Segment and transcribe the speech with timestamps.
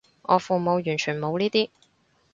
[0.23, 1.69] 我父母完全冇呢啲